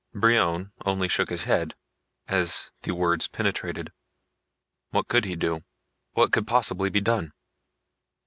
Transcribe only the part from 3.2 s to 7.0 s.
penetrated. What could he do? What could possibly